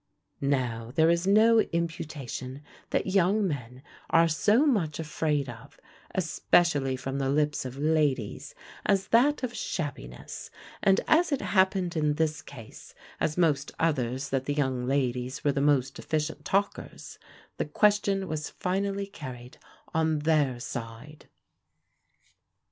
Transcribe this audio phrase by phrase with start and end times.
[0.41, 5.79] Now, there is no imputation that young men are so much afraid of,
[6.15, 10.49] especially from the lips of ladies, as that of shabbiness;
[10.81, 15.51] and as it happened in this case as most others that the young ladies were
[15.51, 17.19] the most efficient talkers,
[17.57, 19.59] the question was finally carried
[19.93, 21.29] on their side.